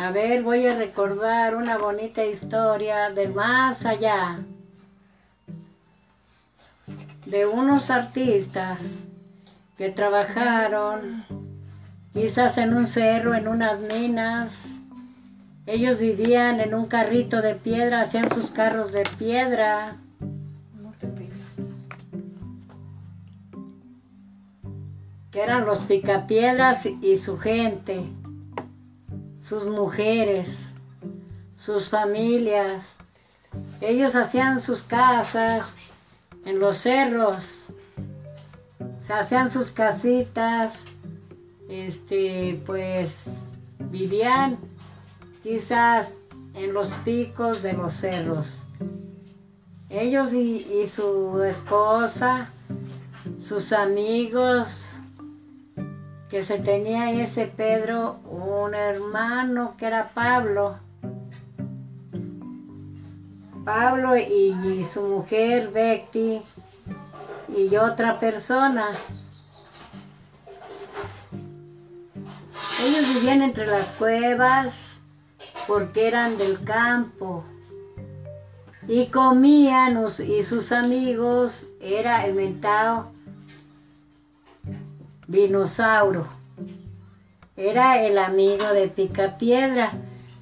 [0.00, 4.40] A ver, voy a recordar una bonita historia del más allá.
[7.26, 9.00] De unos artistas
[9.76, 11.26] que trabajaron
[12.14, 14.80] quizás en un cerro, en unas minas.
[15.66, 19.98] Ellos vivían en un carrito de piedra, hacían sus carros de piedra.
[25.30, 28.02] Que eran los picapiedras y su gente
[29.40, 30.68] sus mujeres,
[31.56, 32.82] sus familias.
[33.80, 35.74] Ellos hacían sus casas
[36.44, 37.66] en los cerros,
[39.06, 40.84] se hacían sus casitas,
[41.68, 43.24] este, pues
[43.78, 44.58] vivían
[45.42, 46.12] quizás
[46.54, 48.66] en los picos de los cerros.
[49.88, 52.48] Ellos y, y su esposa,
[53.42, 54.99] sus amigos,
[56.30, 60.78] que se tenía ese Pedro un hermano que era Pablo.
[63.64, 66.40] Pablo y, su mujer Betty
[67.56, 68.88] y otra persona.
[72.84, 74.92] Ellos vivían entre las cuevas
[75.66, 77.44] porque eran del campo
[78.88, 83.12] y comían y sus amigos era el mentado
[85.30, 86.26] Dinosauro.
[87.56, 89.92] Era el amigo de Picapiedra,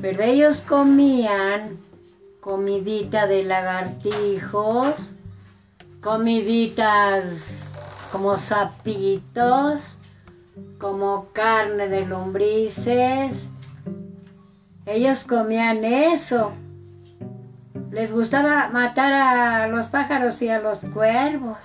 [0.00, 1.76] pero ellos comían
[2.40, 5.12] comidita de lagartijos,
[6.00, 7.72] comiditas
[8.10, 9.98] como sapitos,
[10.78, 13.32] como carne de lombrices.
[14.86, 16.52] Ellos comían eso.
[17.90, 21.58] Les gustaba matar a los pájaros y a los cuervos.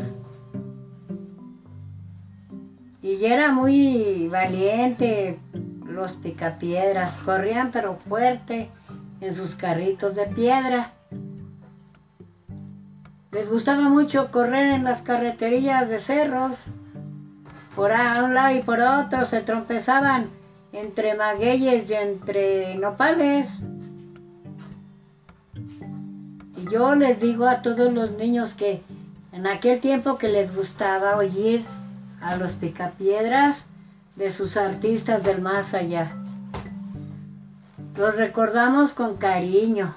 [3.06, 5.38] Y era muy valiente
[5.86, 8.68] los picapiedras, corrían pero fuerte
[9.22, 10.92] en sus carritos de piedra.
[13.32, 16.66] Les gustaba mucho correr en las carreterías de cerros.
[17.76, 17.92] Por
[18.24, 20.28] un lado y por otro se trompezaban
[20.74, 23.48] entre magueyes y entre nopales.
[26.58, 28.82] Y yo les digo a todos los niños que
[29.32, 31.64] en aquel tiempo que les gustaba oír
[32.22, 33.66] a los picapiedras
[34.16, 36.12] de sus artistas del más allá.
[37.96, 39.96] Los recordamos con cariño,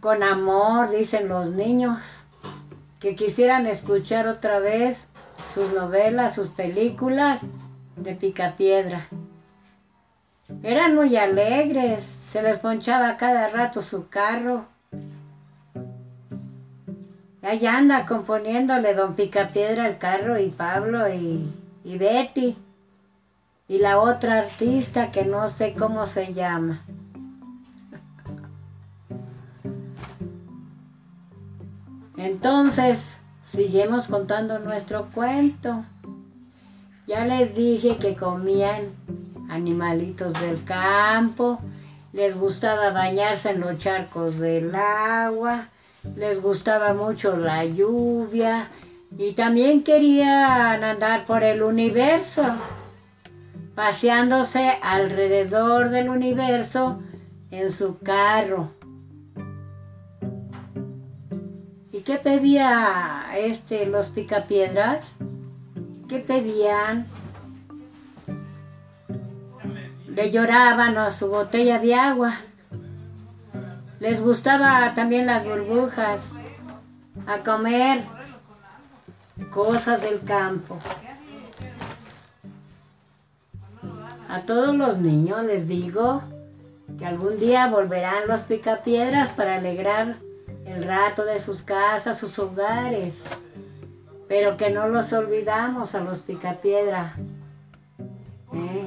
[0.00, 2.24] con amor, dicen los niños,
[3.00, 5.06] que quisieran escuchar otra vez
[5.52, 7.40] sus novelas, sus películas
[7.96, 9.06] de picapiedra.
[10.62, 14.66] Eran muy alegres, se les ponchaba cada rato su carro
[17.44, 21.52] Allá anda componiéndole Don Picapiedra el carro y Pablo y,
[21.84, 22.56] y Betty.
[23.68, 26.80] Y la otra artista que no sé cómo se llama.
[32.16, 35.84] Entonces, seguimos contando nuestro cuento.
[37.06, 38.80] Ya les dije que comían
[39.50, 41.60] animalitos del campo,
[42.14, 45.68] les gustaba bañarse en los charcos del agua,
[46.16, 48.68] les gustaba mucho la lluvia
[49.16, 52.42] y también querían andar por el universo,
[53.74, 57.00] paseándose alrededor del universo
[57.50, 58.70] en su carro.
[61.92, 65.16] ¿Y qué pedía este los picapiedras?
[66.08, 67.06] ¿Qué pedían?
[70.08, 72.34] Le lloraban a su botella de agua.
[74.04, 76.20] Les gustaba también las burbujas,
[77.26, 78.02] a comer
[79.48, 80.78] cosas del campo.
[84.28, 86.22] A todos los niños les digo
[86.98, 90.16] que algún día volverán los picapiedras para alegrar
[90.66, 93.22] el rato de sus casas, sus hogares.
[94.28, 97.16] Pero que no los olvidamos a los picapiedra.
[98.52, 98.86] ¿eh?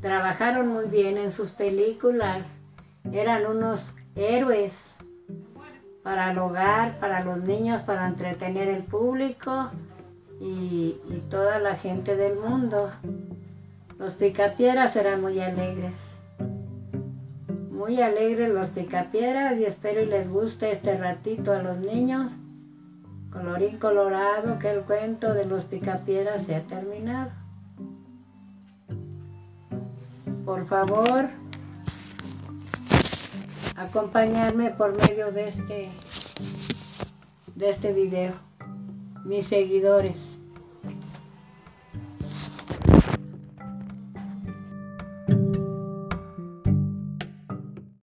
[0.00, 2.48] Trabajaron muy bien en sus películas.
[3.12, 4.96] Eran unos héroes
[6.02, 9.70] para el hogar, para los niños, para entretener el público
[10.40, 10.96] y,
[11.28, 12.90] toda la gente del mundo.
[13.98, 16.18] Los picapiedras eran muy alegres.
[17.70, 22.32] Muy alegres los picapiedras y espero y les guste este ratito a los niños.
[23.32, 27.32] Colorín colorado que el cuento de los picapiedras se ha terminado.
[30.44, 31.28] Por favor,
[33.76, 35.88] acompañarme por medio de este,
[37.54, 38.32] de este video,
[39.24, 40.38] mis seguidores.